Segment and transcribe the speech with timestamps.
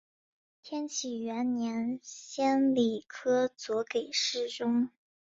[0.63, 4.89] 天启元年迁礼科左给事中。